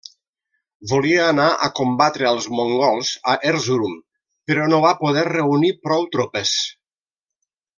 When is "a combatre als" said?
1.67-2.47